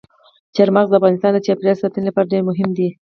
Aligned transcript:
چار 0.55 0.69
مغز 0.75 0.89
د 0.91 0.93
افغانستان 0.99 1.31
د 1.33 1.39
چاپیریال 1.45 1.77
ساتنې 1.81 2.05
لپاره 2.07 2.29
ډېر 2.31 2.43
مهم 2.49 2.69
دي. 2.77 2.89